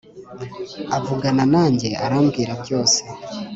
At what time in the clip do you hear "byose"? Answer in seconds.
2.63-2.99